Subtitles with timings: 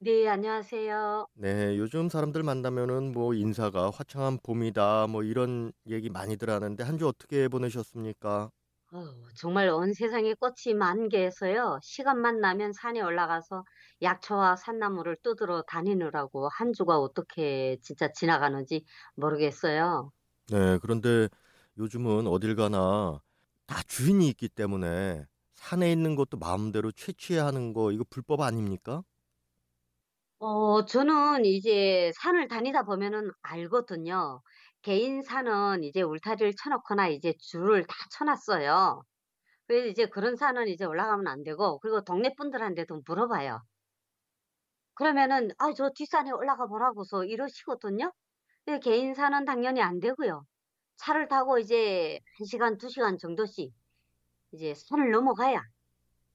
[0.00, 1.26] 네, 안녕하세요.
[1.34, 7.08] 네, 요즘 사람들 만나면은 뭐 인사가 화창한 봄이다 뭐 이런 얘기 많이들 하는데 한 주
[7.08, 8.50] 어떻게 보내셨습니까?
[8.92, 9.04] 어,
[9.36, 11.78] 정말 온 세상에 꽃이 만개해서요.
[11.82, 13.64] 시간만 나면 산에 올라가서
[14.02, 20.10] 약초와 산나무를 뜯으러 다니느라고 한 주가 어떻게 진짜 지나가는지 모르겠어요.
[20.48, 21.28] 네, 그런데
[21.78, 23.22] 요즘은 어딜 가나
[23.66, 29.04] 다 주인이 있기 때문에 산에 있는 것도 마음대로 채취하는 거 이거 불법 아닙니까?
[30.40, 34.40] 어, 저는 이제 산을 다니다 보면은 알거든요.
[34.82, 39.02] 개인 산은 이제 울타리를 쳐 놓거나 이제 줄을 다 쳐 놨어요.
[39.66, 43.60] 그래서 이제 그런 산은 이제 올라가면 안 되고, 그리고 동네 분들한테도 물어봐요.
[44.94, 48.12] 그러면은, 아, 저 뒷산에 올라가 보라고서 이러시거든요.
[48.82, 50.44] 개인 산은 당연히 안 되고요.
[50.98, 53.72] 차를 타고 이제 한시간두시간 정도씩
[54.52, 55.62] 이제 산을 넘어가야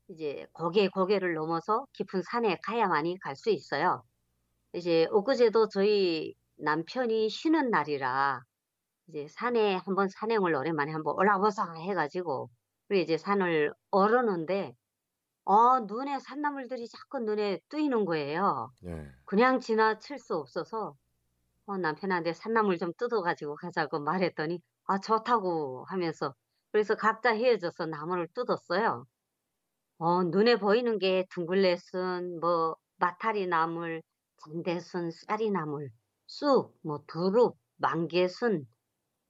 [0.07, 4.03] 이제 고개 고개를 넘어서 깊은 산에 가야만이 갈 수 있어요.
[4.73, 8.41] 이제 엊그제도 저희 남편이 쉬는 날이라
[9.09, 12.49] 이제 산에 한번 산행을 오랜만에 한번 올라보자 해가지고
[12.89, 14.73] 우리 이제 산을 오르는데
[15.45, 18.71] 어 눈에 산나물들이 자꾸 눈에 뜨이는 거예요.
[18.79, 19.15] 네.
[19.25, 20.95] 그냥 지나칠 수 없어서
[21.67, 26.33] 어, 남편한테 산나물 좀 뜯어가지고 가자고 말했더니 아 좋다고 하면서
[26.71, 29.05] 그래서 각자 헤어져서 나무를 뜯었어요.
[29.97, 34.01] 어, 눈에 보이는 게 둥글레순, 뭐 마타리 나물,
[34.43, 35.89] 장대순, 쌀이나물,
[36.27, 38.65] 쑥, 뭐 두릅, 망개순,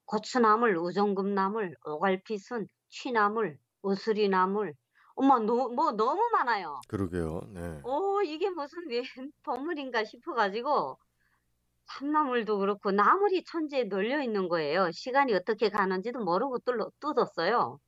[0.05, 4.73] 고추나물, 우정금나물, 오갈피순, 취나물, 우수리나물.
[5.15, 6.85] 엄마, 너, 뭐 너무 많아요.
[6.87, 7.41] 그러게요.
[7.53, 7.81] 네.
[7.83, 9.03] 오, 이게 무슨 웬
[9.43, 10.97] 동물인가 싶어가지고
[11.87, 14.91] 산나물도 그렇고 나물이 천지에 널려 있는 거예요.
[14.91, 17.79] 시간이 어떻게 가는지도 모르고 뚫- 뜯었어요.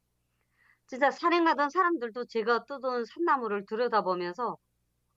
[0.88, 4.58] 진짜 산행 가던 사람들도 제가 뜯은 산나물을 들여다보면서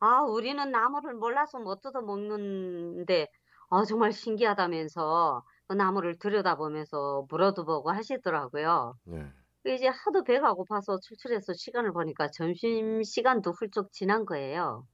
[0.01, 3.29] 아, 우리는 나물을 몰라서 못 뜯어 먹는데
[3.71, 8.95] 아, 정말 신기하다면서 그 나물을 들여다보면서 물어도 보고 하시더라고요.
[9.05, 9.33] 네.
[9.67, 14.87] 이제 하도 배가 고파서 출출해서 시간을 보니까 점심 시간도 훌쩍 지난 거예요.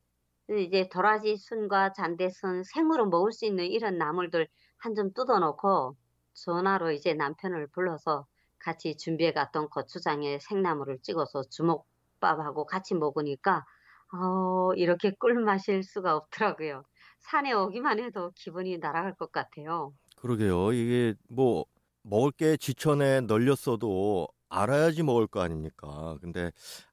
[0.50, 4.48] 이제 도라지 순과 잔대순 생으로 먹을 수 있는 이런 나물들
[4.78, 5.96] 한 점 뜯어놓고
[6.34, 8.26] 전화로 이제 남편을 불러서
[8.66, 13.64] 같이 준비해 갔던 고추장에 생나물을 찍어서 주먹밥하고 같이 먹으니까
[14.12, 16.82] 어, 이렇게 꿀 마실 수가 없더라고요.
[17.20, 19.92] 산에 오기만 해도 기분이 날아갈 것 같아요.
[20.16, 20.72] 그러게요.
[20.72, 21.64] 이게 뭐
[22.02, 26.16] 먹을 게 지천에 널렸어도 알아야지 먹을 거 아닙니까?
[26.20, 26.50] 근데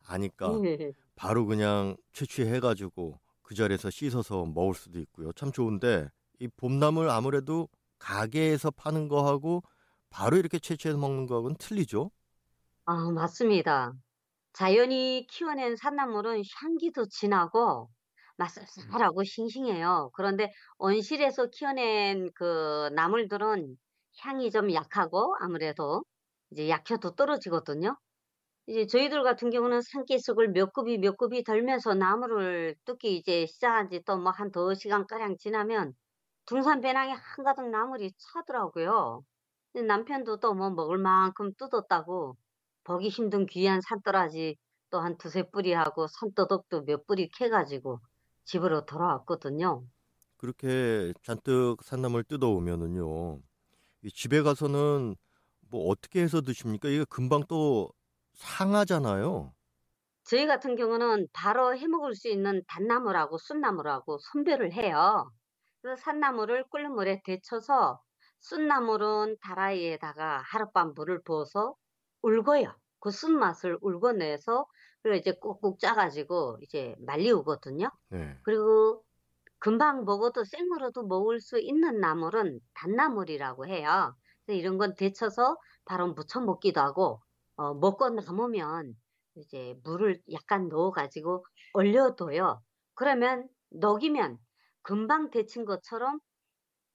[0.07, 0.91] 아니까 네.
[1.15, 5.31] 바로 그냥 채취해가지고 그 자리에서 씻어서 먹을 수도 있고요.
[5.33, 6.09] 참 좋은데
[6.39, 7.67] 이 봄나물 아무래도
[7.97, 9.63] 가게에서 파는 거하고
[10.13, 12.11] 바로 이렇게 채취해서 먹는 거하고는 틀리죠?
[12.85, 13.93] 아, 맞습니다.
[14.53, 17.89] 자연이 키워낸 산나물은 향기도 진하고
[18.37, 20.11] 맛쌉쌀하고 싱싱해요.
[20.15, 23.77] 그런데 온실에서 키워낸 그 나물들은
[24.19, 26.03] 향이 좀 약하고 아무래도
[26.51, 27.97] 이제 약효도 떨어지거든요.
[28.67, 34.01] 이제 저희들 같은 경우는 산기슭을 몇 급이 몇 급이 덜면서 나무를 뜯기 이제 시작한 지
[34.03, 35.93] 또 뭐 한 두 시간가량 지나면
[36.45, 39.23] 둥산 배낭에 한가득 나물이 차더라고요.
[39.79, 42.37] 남편도 또 뭐 먹을 만큼 뜯었다고
[42.83, 44.57] 보기 힘든 귀한 산더라지
[44.89, 47.99] 또 한 두세 뿌리 하고 산더덕도 몇 뿌리 캐가지고
[48.45, 49.85] 집으로 돌아왔거든요.
[50.37, 53.41] 그렇게 잔뜩 산나물 뜯어오면은요.
[54.03, 55.15] 이 집에 가서는
[55.69, 56.89] 뭐 어떻게 해서 드십니까?
[56.89, 57.91] 이게 금방 또
[58.33, 59.53] 상하잖아요.
[60.25, 65.31] 저희 같은 경우는 바로 해 먹을 수 있는 단나물하고 순나물하고 선별을 해요.
[65.81, 68.01] 그래서 산나물을 끓는 물에 데쳐서
[68.43, 71.75] 순나물은 다라이에다가 하룻밤 물을 부어서
[72.21, 72.75] 울고요.
[72.99, 74.65] 그 쓴맛을 울궈내서
[75.01, 77.89] 그리고 이제 꾹꾹 짜가지고 이제 말리우거든요.
[78.09, 78.37] 네.
[78.43, 79.03] 그리고
[79.59, 84.15] 금방 먹어도 생으로도 먹을 수 있는 나물은 단나물이라고 해요.
[84.45, 87.21] 그래서 이런 건 데쳐서 바로 무쳐 먹기도 하고,
[87.55, 88.93] 어, 먹고 남으면
[89.35, 92.61] 이제 물을 약간 넣어가지고 얼려둬요.
[92.95, 94.37] 그러면 녹이면
[94.81, 96.19] 금방 데친 것처럼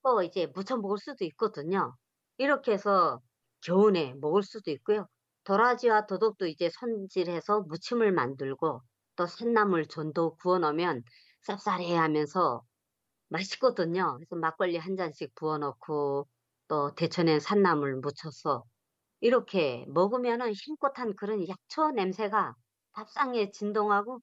[0.09, 1.95] 또 이제 무쳐 먹을 수도 있거든요.
[2.39, 3.21] 이렇게 해서
[3.63, 5.07] 겨우내 먹을 수도 있고요.
[5.45, 8.81] 도라지와 더덕도 이제 손질해서 무침을 만들고
[9.17, 11.03] 또 산나물 전도 구워 놓으면
[11.47, 12.63] 쌉싸래하면서
[13.29, 14.17] 맛있거든요.
[14.19, 16.29] 그래서 막걸리 한 잔씩 부어 놓고
[16.69, 18.65] 또 데쳐낸 산나물 묻혀서
[19.21, 22.55] 이렇게 먹으면은 흰꽃한 그런 약초 냄새가
[22.93, 24.21] 밥상에 진동하고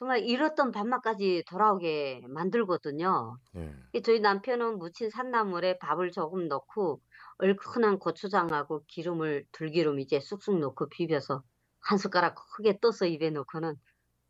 [0.00, 3.36] 정말 잃었던 밥맛까지 돌아오게 만들거든요.
[3.52, 3.74] 네.
[3.94, 7.02] 이 저희 남편은 무친 산나물에 밥을 조금 넣고
[7.38, 11.44] 얼큰한 고추장하고 기름을 들기름 이제 쑥쑥 넣고 비벼서
[11.80, 13.76] 한 숟가락 크게 떠서 입에 넣고는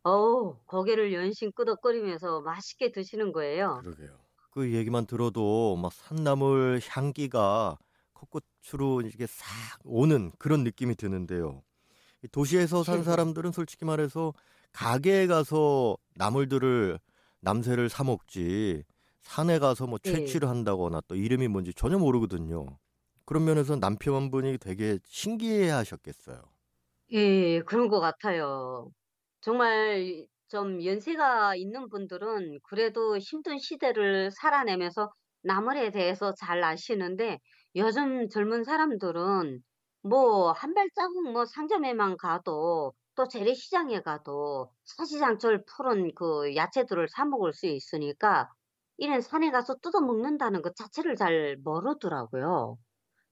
[0.03, 3.83] 어우 고개를 연신 끄덕거리면서 맛있게 드시는 거예요.
[3.83, 4.19] 그러게요.
[4.51, 7.77] 그 얘기만 들어도 막 산나물 향기가
[8.13, 9.45] 코끝으로 이게 싹
[9.83, 11.63] 오는 그런 느낌이 드는데요.
[12.23, 13.03] 이 도시에서 산.
[13.03, 14.33] 사람들은 솔직히 말해서
[14.73, 16.99] 가게에 가서 나물들을
[17.41, 18.83] 남새를 사 먹지
[19.21, 20.41] 산에 가서 뭐 네.
[20.41, 22.77] 채취를 한다거나 또 이름이 뭔지 전혀 모르거든요.
[23.25, 26.41] 그런 면에서 남편분이 되게 신기해 하셨겠어요.
[27.11, 27.61] 예.
[27.63, 28.89] 그런 것 같아요.
[29.41, 35.11] 정말 좀 연세가 있는 분들은 그래도 힘든 시대를 살아내면서
[35.43, 37.39] 나물에 대해서 잘 아시는데
[37.75, 39.61] 요즘 젊은 사람들은
[40.03, 47.53] 뭐 한 발자국 뭐 상점에만 가도 또 재래시장에 가도 사시장철 푸른 그 야채들을 사 먹을
[47.53, 48.49] 수 있으니까
[48.97, 52.77] 이런 산에 가서 뜯어 먹는다는 것 자체를 잘 모르더라고요.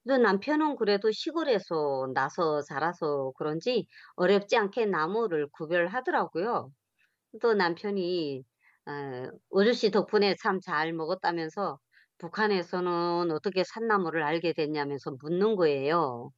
[0.04, 3.86] 그래서 남편은 그래도 시골에서 나서 자라서 그런지
[4.16, 6.70] 어렵지 않게 나무를 구별하더라고요.
[7.42, 8.44] 또 남편이
[8.86, 11.78] 어, 오주 씨 덕분에 참 잘 먹었다면서
[12.18, 16.30] 북한에서는 어떻게 산나물을 알게 됐냐면서 묻는 거예요.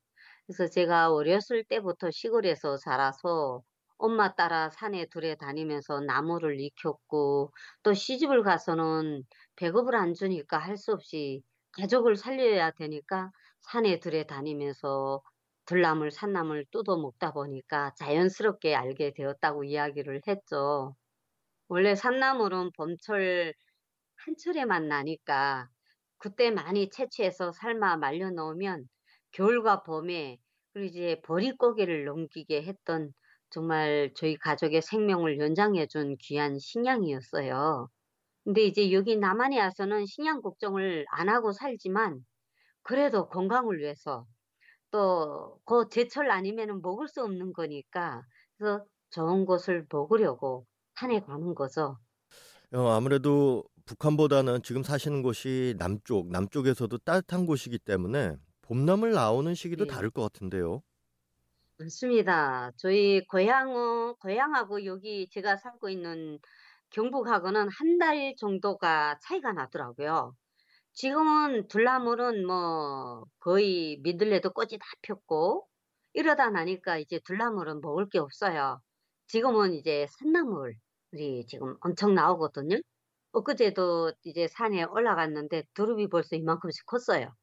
[0.46, 3.62] 그래서 제가 어렸을 때부터 시골에서 자라서
[3.98, 7.52] 엄마 따라 산에 들에 다니면서 나무를 익혔고
[7.82, 9.24] 또 시집을 가서는
[9.56, 11.42] 배급을 안 주니까 할 수 없이
[11.72, 13.30] 가족을 살려야 되니까
[13.62, 15.22] 산에 들에 다니면서
[15.66, 20.96] 들나물, 산나물 뜯어 먹다 보니까 자연스럽게 알게 되었다고 이야기를 했죠.
[21.68, 23.54] 원래 산나물은 봄철
[24.16, 25.68] 한철에만 나니까
[26.18, 28.88] 그때 많이 채취해서 삶아 말려 놓으면
[29.32, 30.38] 겨울과 봄에
[30.72, 33.12] 그리고 이제 보릿고개를 넘기게 했던
[33.50, 37.88] 정말 저희 가족의 생명을 연장해 준 귀한 식량이었어요.
[38.44, 42.20] 근데 이제 여기 남한에 와서는 식량 걱정을 안 하고 살지만
[42.82, 44.26] 그래도 건강을 위해서
[44.90, 48.22] 또 그 제철 아니면은 먹을 수 없는 거니까
[48.58, 51.98] 그래서 좋은 것을 먹으려고 산에 가는 거죠.
[52.74, 59.86] 어, 아무래도 북한보다는 지금 사시는 곳이 남쪽, 남쪽에서도 따뜻한 곳이기 때문에 봄나물 나오는 시기도 네.
[59.86, 60.82] 다를 것 같은데요.
[61.78, 62.70] 맞습니다.
[62.76, 66.38] 저희 고향은 고향하고 여기 제가 살고 있는
[66.90, 70.34] 경북하고는 한 달 정도가 차이가 나더라고요.
[70.94, 75.68] 지금은 들나물은 뭐 거의 민들레도 꽃이 다 폈고
[76.14, 78.80] 이러다 나니까 이제 들나물은 먹을 게 없어요.
[79.28, 82.76] 지금은 이제 산나물이 지금 엄청 나오거든요.
[83.32, 87.34] 엊그제도 이제 산에 올라갔는데 두릅이 벌써 이만큼씩 컸어요.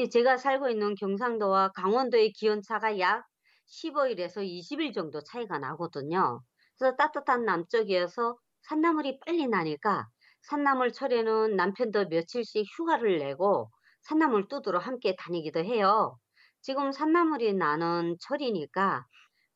[0.00, 3.26] 이 제가 살고 있는 경상도와 강원도의 기온차가 약
[3.66, 6.40] 15일에서 20일 정도 차이가 나거든요.
[6.78, 10.08] 그래서 따뜻한 남쪽이어서 산나물이 빨리 나니까
[10.40, 13.70] 산나물 철에는 남편도 며칠씩 휴가를 내고
[14.00, 16.16] 산나물 뚜드러 함께 다니기도 해요.
[16.62, 19.04] 지금 산나물이 나는 철이니까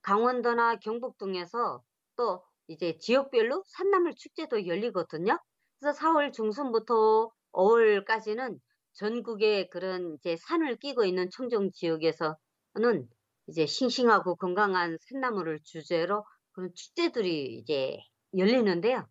[0.03, 1.83] 강원도나 경북 등에서
[2.17, 5.39] 또 이제 지역별로 산나물 축제도 열리거든요.
[5.81, 8.59] 그래서 4월 중순부터 5월까지는
[8.95, 13.09] 전국의 그런 이제 산을 끼고 있는 청정 지역에서는
[13.49, 17.99] 이제 싱싱하고 건강한 산나물을 주제로 그런 축제들이 이제
[18.37, 19.07] 열리는데요.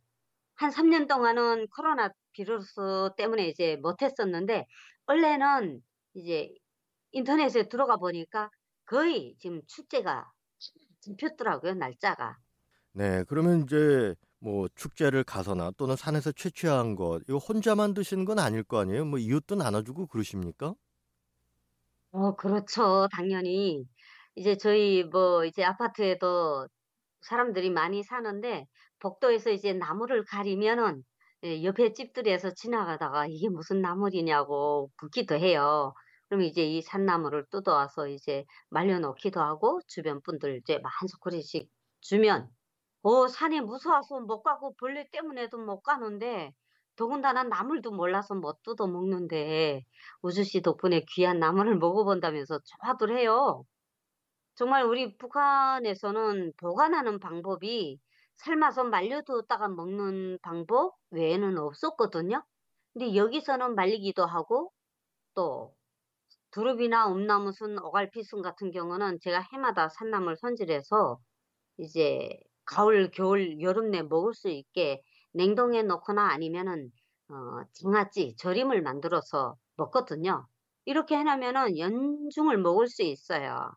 [0.56, 2.80] 한 3년 동안은 코로나 바이러스
[3.18, 4.66] 때문에 이제 못했었는데
[5.08, 5.82] 원래는
[6.16, 6.50] 이제
[7.12, 8.50] 인터넷에 들어가 보니까
[8.86, 10.32] 거의 지금 축제가
[11.02, 12.38] 잡혔더라고요, 날짜가.
[12.94, 18.64] 네, 그러면 이제 뭐 축제를 가서나 또는 산에서 채취한 것, 이거 혼자만 드시는 건 아닐
[18.64, 19.06] 거 아니에요?
[19.06, 20.76] 뭐 이웃도 나눠주고 그러십니까?
[22.12, 23.08] 어, 그렇죠.
[23.12, 23.86] 당연히.
[24.36, 26.68] 이제 저희 뭐 이제 아파트에도
[27.22, 28.68] 사람들이 많이 사는데
[29.00, 31.04] 복도에서 이제 나무를 가리면은
[31.46, 35.94] 예, 옆에 집들에서 지나가다가 이게 무슨 나물이냐고 묻기도 해요.
[36.30, 41.70] 그럼 이제 이 산나물을 뜯어와서 이제 말려놓기도 하고 주변 분들 이제 한 소쿠리씩
[42.02, 42.50] 주면
[43.04, 46.54] 어, 산에 무서워서 못 가고 벌레 때문에도 못 가는데
[46.96, 49.84] 더군다나 나물도 몰라서 못 뜯어 먹는데
[50.22, 53.66] 우주 씨 덕분에 귀한 나물을 먹어본다면서 좋아들 해요.
[54.56, 58.00] 정말 우리 북한에서는 보관하는 방법이
[58.38, 62.44] 삶아서 말려두었다가 먹는 방법 외에는 없었거든요.
[62.94, 64.72] 근데 여기서는 말리기도 하고
[65.36, 65.76] 또
[66.52, 71.20] 두릅이나 음나무순, 오갈피순 같은 경우는 제가 해마다 산나물 손질해서
[71.78, 75.02] 이제 가을, 겨울, 여름 내 먹을 수 있게
[75.34, 76.92] 냉동해 놓거나 아니면은
[77.30, 77.34] 어,
[77.74, 80.48] 장아찌, 절임을 만들어서 먹거든요.
[80.86, 83.72] 이렇게 해 놓으면은 연중을 먹을 수 있어요.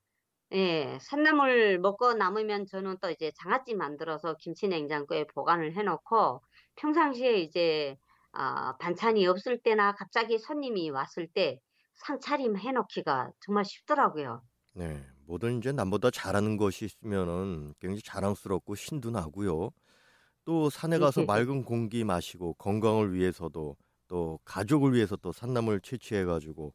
[0.52, 0.98] 예.
[1.00, 6.42] 산나물 먹고 남으면 저는 또 이제 장아찌 만들어서 김치 냉장고에 보관을 해 놓고
[6.76, 7.96] 평상시에 이제
[8.32, 11.58] 아 반찬이 없을 때나 갑자기 손님이 왔을 때
[12.06, 14.42] 상차림 해 놓기가 정말 쉽더라고요.
[14.74, 15.06] 네.
[15.26, 19.70] 뭐든 이제 남보다 잘하는 것이 있으면은 굉장히 자랑스럽고 신도 나고요.
[20.44, 21.26] 또 산에 가서 네.
[21.26, 23.76] 맑은 공기 마시고 건강을 위해서도
[24.08, 26.72] 또 가족을 위해서 또 산나물 채취해 가지고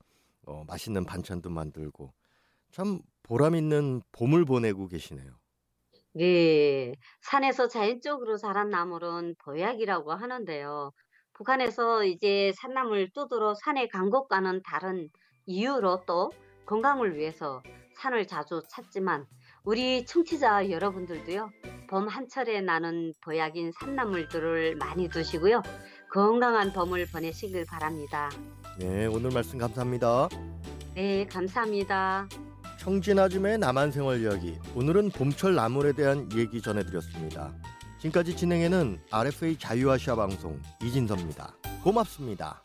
[0.48, 2.14] 어 맛있는 반찬도 만들고
[2.72, 5.40] 참 보람 있는 봄을 보내고 계시네요.
[6.14, 6.94] 네.
[7.22, 10.92] 산에서 자연적으로 자란 나물은 보약이라고 하는데요.
[11.34, 15.10] 북한에서 이제 산나물 뚜드러 산에 간 것과는 다른
[15.46, 17.64] 이유로 또 건강을 위해서
[18.02, 19.28] 산을 자주 찾지만
[19.64, 21.52] 우리 청취자 여러분들도요.
[21.88, 25.62] 봄 한철에 나는 보약인 산나물들을 많이 드시고요.
[26.12, 28.30] 건강한 봄을 보내시길 바랍니다.
[28.80, 30.30] 네, 오늘 말씀 감사합니다.
[30.96, 32.28] 네, 감사합니다.
[32.80, 34.58] 청진 아줌의 남한 생활 이야기.
[34.74, 37.54] 오늘은 봄철 나물에 대한 얘기 전해드렸습니다.
[38.00, 41.54] 지금까지 진행에는 RFA 자유아시아 방송 이진섭입니다.
[41.84, 42.60] 고맙습니다.